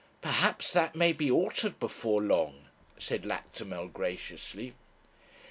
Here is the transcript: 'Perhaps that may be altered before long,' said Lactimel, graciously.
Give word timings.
'Perhaps 0.23 0.73
that 0.73 0.95
may 0.95 1.13
be 1.13 1.29
altered 1.29 1.79
before 1.79 2.23
long,' 2.23 2.69
said 2.97 3.23
Lactimel, 3.23 3.87
graciously. 3.93 4.73